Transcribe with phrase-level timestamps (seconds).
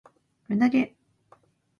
[0.47, 0.95] 輪投げ